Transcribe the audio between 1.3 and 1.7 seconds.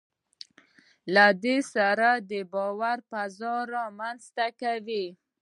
دوی